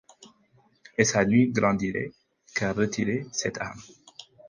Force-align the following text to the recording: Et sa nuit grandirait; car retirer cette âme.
Et 0.97 1.03
sa 1.05 1.25
nuit 1.25 1.51
grandirait; 1.51 2.11
car 2.55 2.75
retirer 2.75 3.27
cette 3.31 3.59
âme. 3.61 3.79